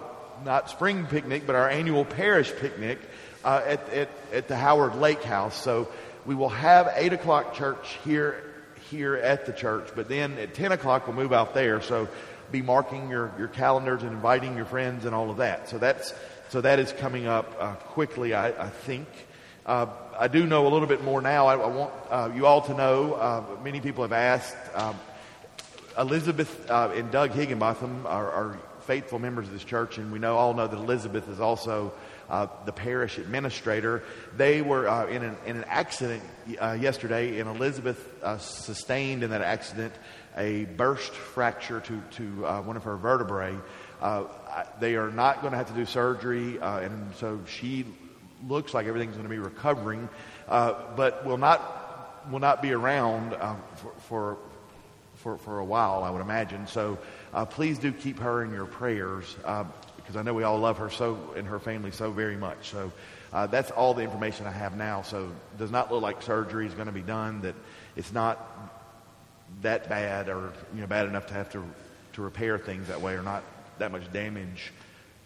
[0.44, 2.98] not spring picnic, but our annual parish picnic
[3.44, 5.54] uh, at, at, at the Howard Lake House.
[5.62, 5.88] So
[6.26, 8.42] we will have 8 o'clock church here
[8.90, 11.80] here at the church, but then at 10 o'clock we'll move out there.
[11.80, 12.08] So
[12.52, 15.68] be marking your, your calendars and inviting your friends and all of that.
[15.68, 16.14] So that's
[16.48, 19.08] so that is coming up uh, quickly, I, I think.
[19.66, 19.86] Uh,
[20.16, 21.48] I do know a little bit more now.
[21.48, 23.14] I, I want uh, you all to know.
[23.14, 24.56] Uh, many people have asked.
[24.74, 24.96] Um,
[25.98, 30.36] Elizabeth uh, and Doug Higginbotham are, are, faithful members of this church, and we know
[30.36, 31.92] all know that Elizabeth is also
[32.30, 34.04] uh, the parish administrator.
[34.36, 36.22] They were uh, in, an, in an accident
[36.60, 39.92] uh, yesterday, and Elizabeth uh, sustained in that accident
[40.36, 43.56] a burst fracture to, to uh, one of her vertebrae.
[44.00, 44.26] Uh,
[44.78, 47.86] they are not going to have to do surgery, and so she
[48.48, 50.08] looks like everything's going to be recovering,
[50.48, 51.82] but will not
[52.30, 53.30] will not be around
[53.76, 54.38] for, for
[55.16, 56.66] for, for a while, I would imagine.
[56.66, 56.98] So
[57.34, 59.36] uh, please do keep her in your prayers.
[59.44, 59.64] Uh,
[59.96, 62.70] because I know we all love her so and her family so very much.
[62.70, 62.92] So
[63.32, 65.02] uh, that's all the information I have now.
[65.02, 67.40] So does not look like surgery is going to be done.
[67.40, 67.56] That
[67.96, 68.38] it's not
[69.62, 71.64] that bad or you know bad enough to have to
[72.12, 73.42] to repair things that way or not
[73.78, 74.72] that much damage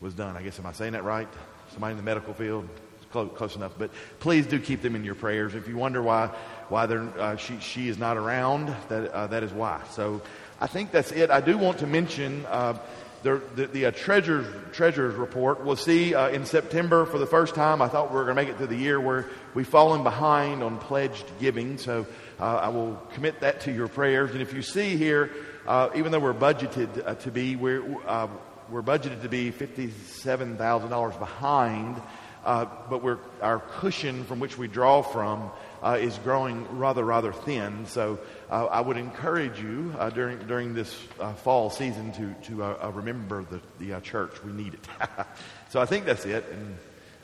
[0.01, 0.35] was done.
[0.35, 1.29] I guess am I saying that right?
[1.73, 2.67] Somebody in the medical field.
[3.11, 3.91] Close, close enough, but
[4.21, 5.55] please do keep them in your prayers.
[5.55, 6.29] If you wonder why
[6.69, 9.83] why uh, she she is not around, that uh, that is why.
[9.91, 10.23] So
[10.61, 11.31] I think that's it.
[11.31, 12.79] I do want to mention uh,
[13.23, 15.65] the, the, the uh, treasures report.
[15.65, 17.83] We'll see uh, in September for the first time.
[17.83, 20.63] I thought we were going to make it through the year where we've fallen behind
[20.63, 21.77] on pledged giving.
[21.79, 22.07] So
[22.39, 24.31] uh, I will commit that to your prayers.
[24.31, 25.31] And if you see here,
[25.67, 28.29] uh, even though we're budgeted uh, to be, we're, uh,
[28.71, 32.01] we're budgeted to be $57,000 behind,
[32.45, 35.51] but we're, our cushion from which we draw from
[35.83, 37.87] uh, is growing rather, rather thin.
[37.87, 38.19] So
[38.51, 42.79] uh, I would encourage you uh, during, during this uh, fall season to, to uh,
[42.85, 44.43] uh, remember the, the church.
[44.45, 44.89] We need it.
[45.71, 46.45] so I think that's it.
[46.53, 46.77] And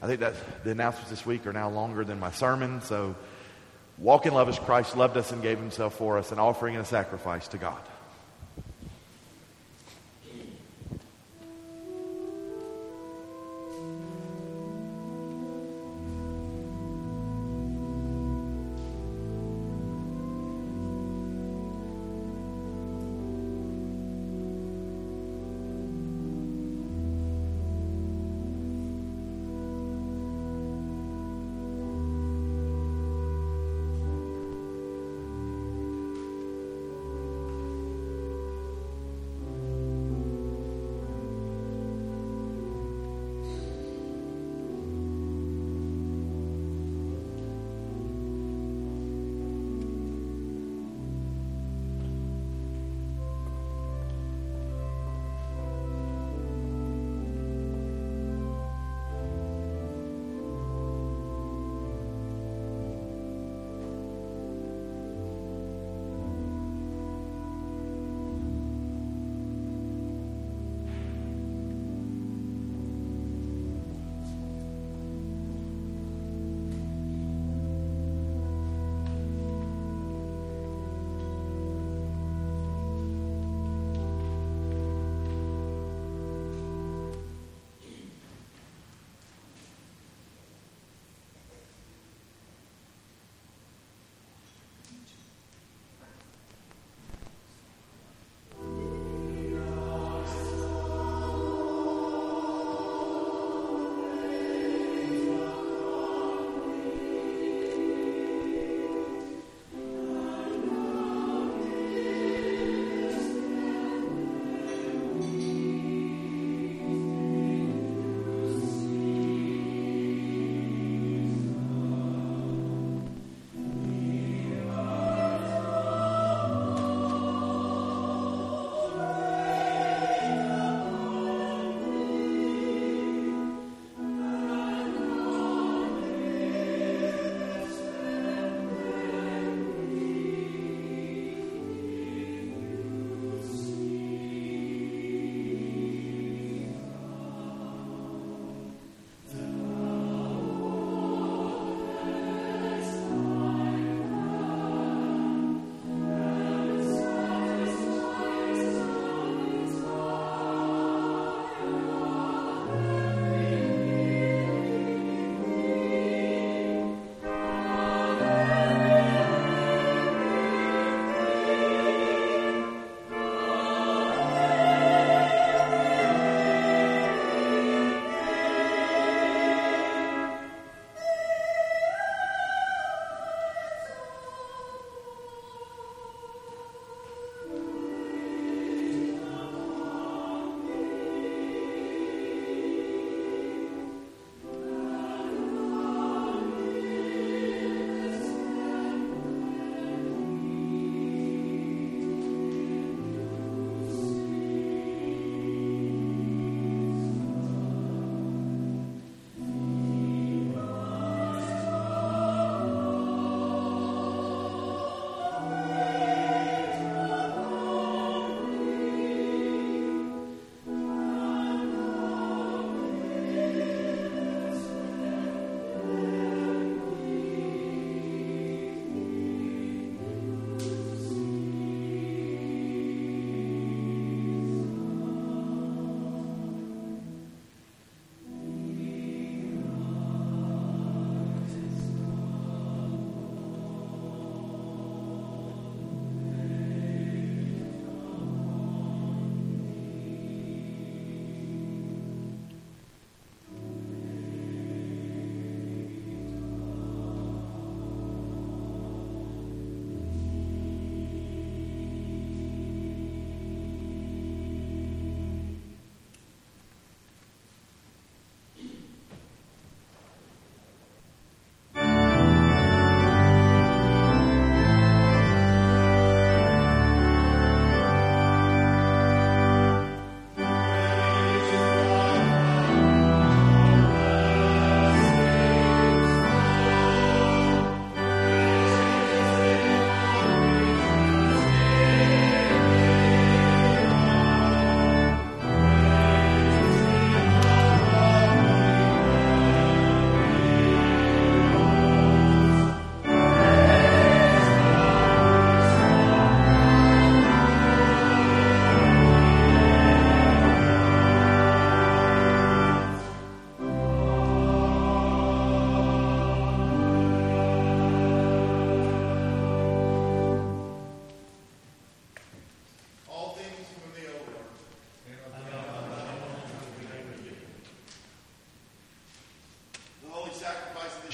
[0.02, 2.80] I think that the announcements this week are now longer than my sermon.
[2.82, 3.14] So
[3.98, 6.84] walk in love as Christ loved us and gave himself for us, an offering and
[6.84, 7.80] a sacrifice to God.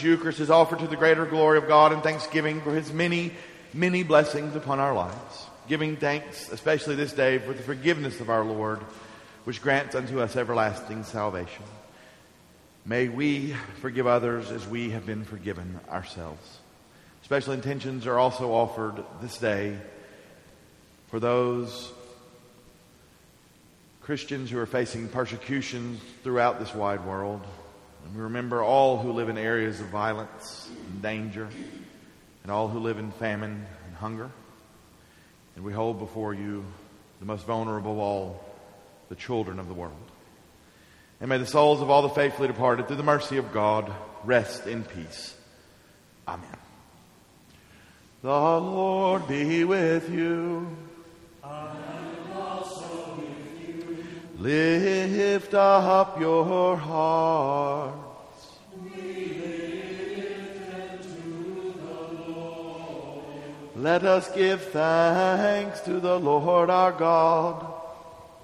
[0.03, 3.31] Each Eucharist is offered to the greater glory of God and thanksgiving for his many,
[3.73, 5.47] many blessings upon our lives.
[5.69, 8.81] Giving thanks, especially this day, for the forgiveness of our Lord,
[9.45, 11.63] which grants unto us everlasting salvation.
[12.85, 16.59] May we forgive others as we have been forgiven ourselves.
[17.23, 19.79] Special intentions are also offered this day
[21.11, 21.93] for those
[24.01, 27.43] Christians who are facing persecutions throughout this wide world.
[28.05, 31.49] And we remember all who live in areas of violence and danger,
[32.43, 34.31] and all who live in famine and hunger.
[35.57, 36.65] And we hold before you
[37.21, 38.45] the most vulnerable of all,
[39.09, 39.95] the children of the world.
[41.21, 43.93] And may the souls of all the faithfully departed, through the mercy of God,
[44.25, 45.37] rest in peace.
[46.27, 46.57] Amen.
[48.23, 50.77] The Lord be with you.
[54.43, 57.97] Lift up your hearts.
[63.77, 67.73] Let us give thanks to the Lord our God.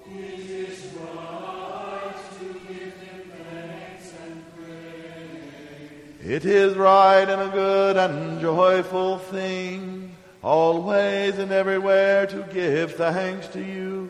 [0.05, 6.25] It is right to give him thanks and praise.
[6.25, 13.49] It is right and a good and joyful thing, always and everywhere to give thanks
[13.49, 14.09] to you,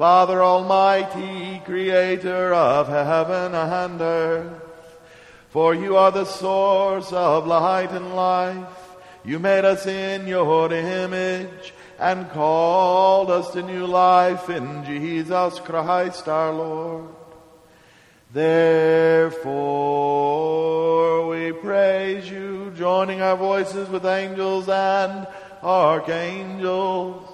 [0.00, 4.62] Father Almighty, creator of heaven and earth.
[5.50, 8.96] For you are the source of light and life.
[9.26, 16.28] You made us in your image and called us to new life in Jesus Christ
[16.28, 17.10] our Lord.
[18.32, 19.58] Therefore,
[21.28, 25.26] we praise you, joining our voices with angels and
[25.62, 27.29] archangels,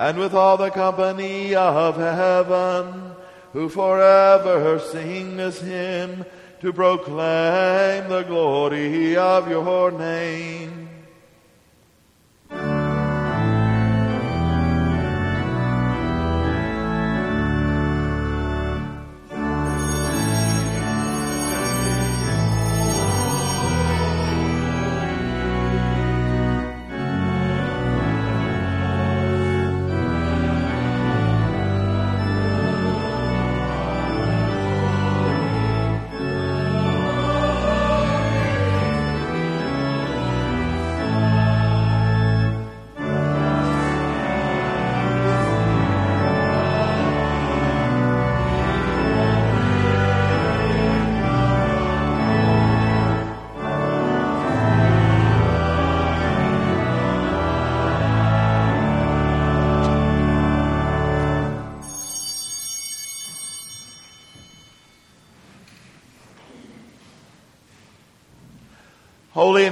[0.00, 3.12] and with all the company of heaven,
[3.52, 6.24] who forever sing this hymn
[6.62, 10.89] to proclaim the glory of your name.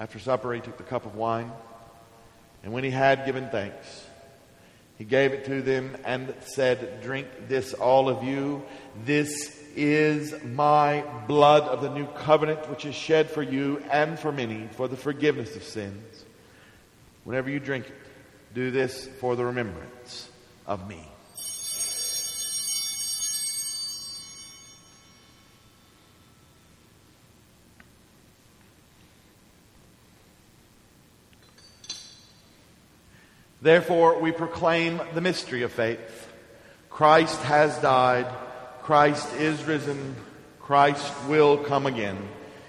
[0.00, 1.52] After supper, he took the cup of wine,
[2.64, 4.06] and when he had given thanks,
[4.96, 8.62] he gave it to them and said, Drink this, all of you.
[9.04, 14.32] This is my blood of the new covenant, which is shed for you and for
[14.32, 16.24] many for the forgiveness of sins.
[17.24, 17.94] Whenever you drink it,
[18.54, 20.28] do this for the remembrance
[20.66, 21.09] of me.
[33.62, 36.28] Therefore, we proclaim the mystery of faith.
[36.88, 38.26] Christ has died.
[38.82, 40.16] Christ is risen.
[40.60, 42.16] Christ will come again.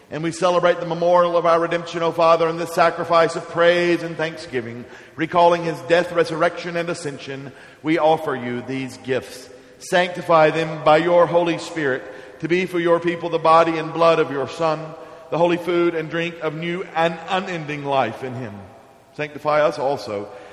[0.09, 4.03] And we celebrate the memorial of our redemption, O Father, in this sacrifice of praise
[4.03, 4.83] and thanksgiving,
[5.15, 7.53] recalling his death, resurrection, and ascension.
[7.81, 9.49] We offer you these gifts.
[9.79, 12.03] Sanctify them by your Holy Spirit
[12.39, 14.93] to be for your people the body and blood of your Son,
[15.29, 18.53] the holy food and drink of new and unending life in him.
[19.13, 20.29] Sanctify us also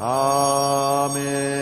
[0.00, 1.54] Amen.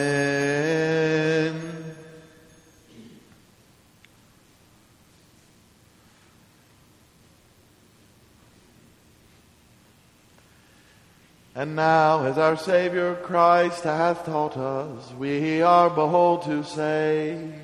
[11.55, 17.62] And now, as our Savior Christ hath taught us, we are bold to say,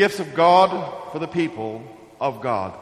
[0.00, 0.70] gifts of God
[1.12, 1.82] for the people
[2.18, 2.72] of God.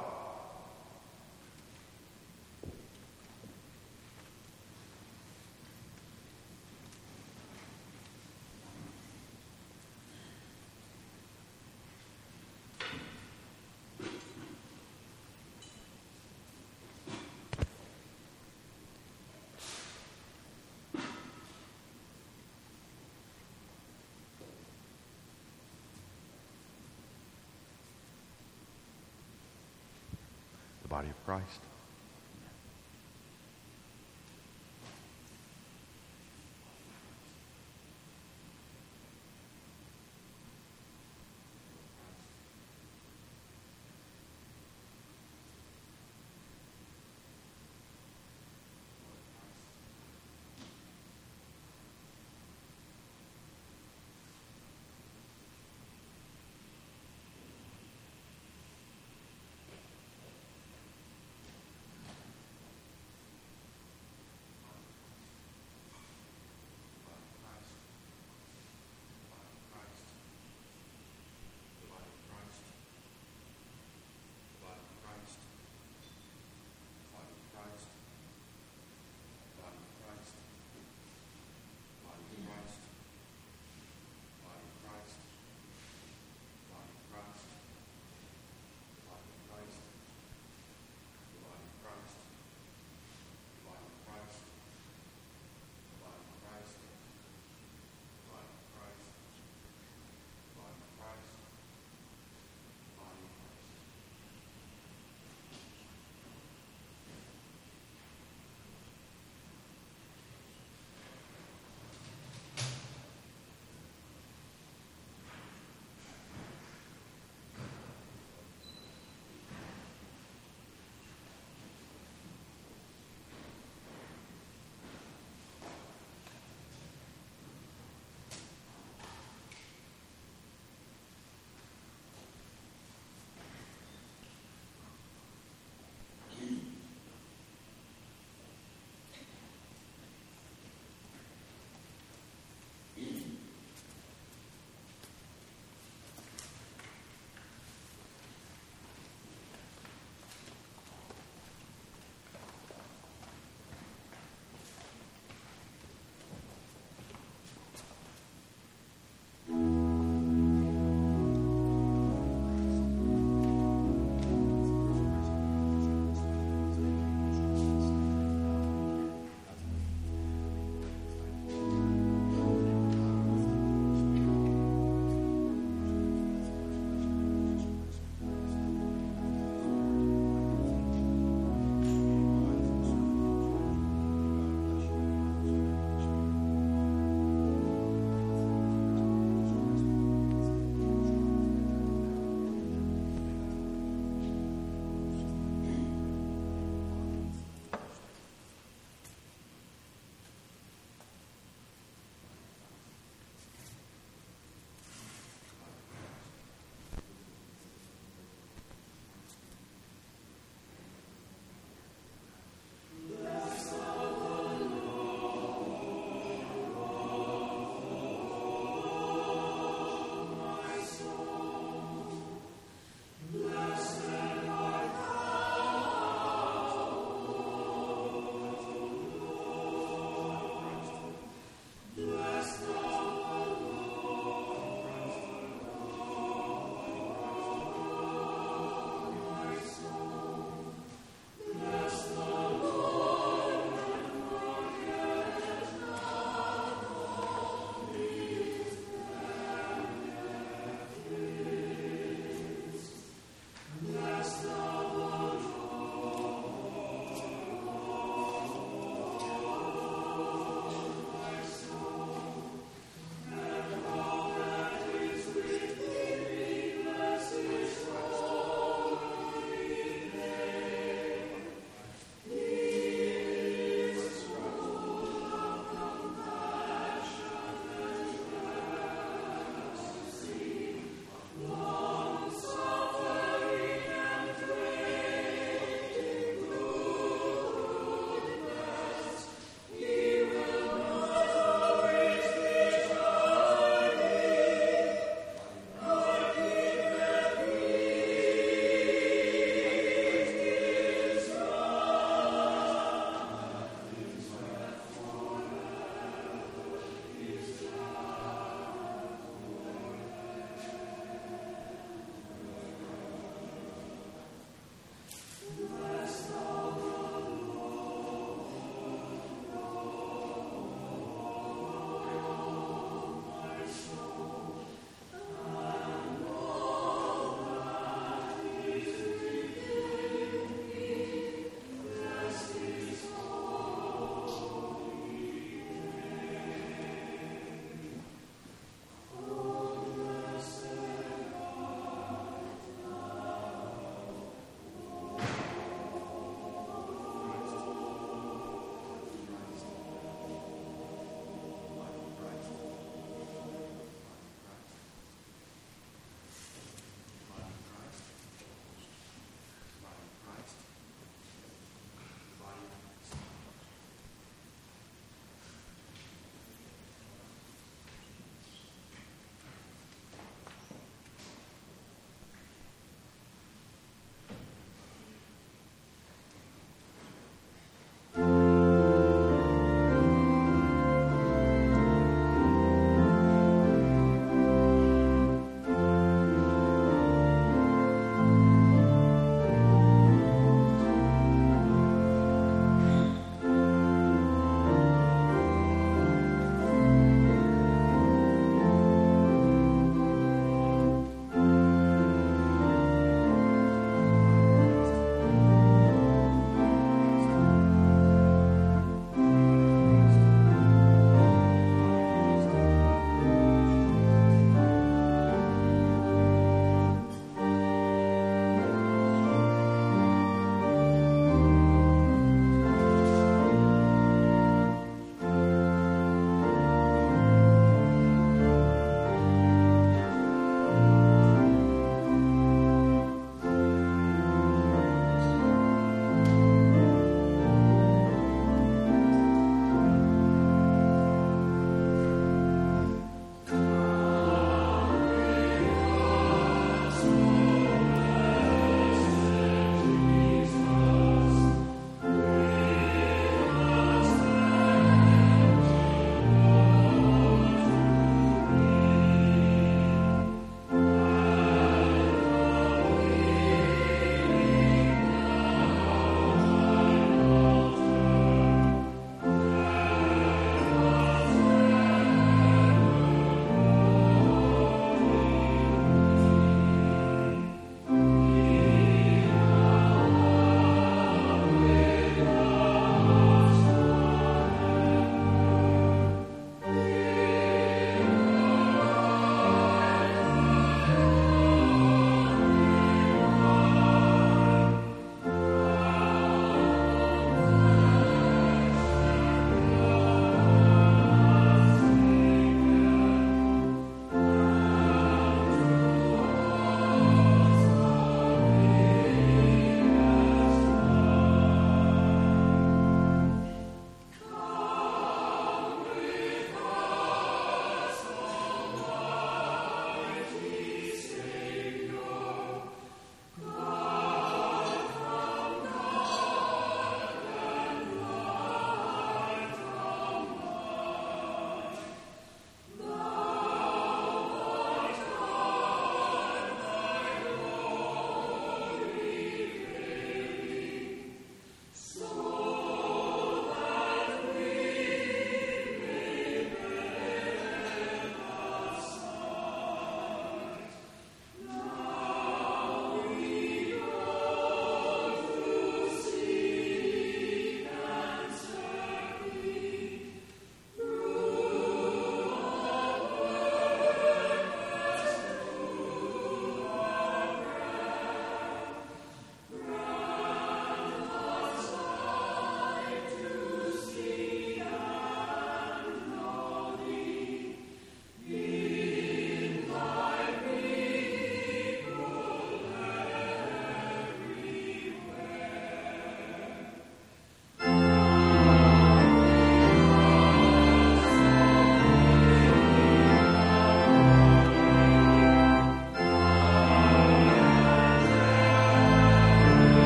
[30.98, 31.77] Body of Christ.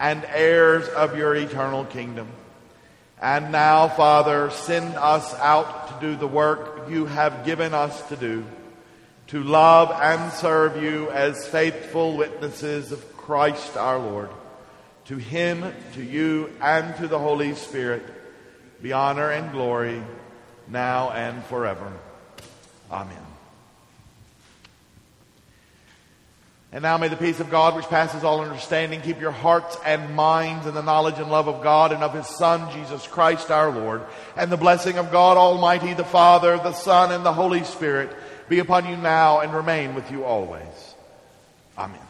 [0.00, 2.28] and heirs of your eternal kingdom.
[3.20, 8.16] And now, Father, send us out to do the work you have given us to
[8.16, 8.44] do,
[9.28, 14.30] to love and serve you as faithful witnesses of Christ our Lord.
[15.06, 18.04] To him, to you, and to the Holy Spirit
[18.80, 20.02] be honor and glory
[20.68, 21.92] now and forever.
[22.90, 23.27] Amen.
[26.70, 30.14] And now may the peace of God, which passes all understanding, keep your hearts and
[30.14, 33.70] minds in the knowledge and love of God and of His Son, Jesus Christ our
[33.70, 34.02] Lord.
[34.36, 38.14] And the blessing of God Almighty, the Father, the Son, and the Holy Spirit
[38.50, 40.94] be upon you now and remain with you always.
[41.78, 42.07] Amen.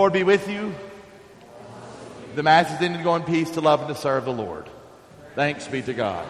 [0.00, 0.74] Lord be with you.
[2.34, 3.04] The Mass is ended.
[3.04, 4.64] Go in peace to love and to serve the Lord.
[5.34, 6.26] Thanks be to God.